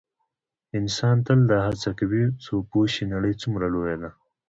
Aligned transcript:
انسان 0.77 1.15
تل 1.25 1.39
دا 1.51 1.59
هڅه 1.67 1.89
کړې 1.99 2.23
څو 2.43 2.53
پوه 2.69 2.85
شي 2.93 3.03
نړۍ 3.13 3.33
څومره 3.41 3.65
لویه 3.73 3.95
ده. 4.01 4.09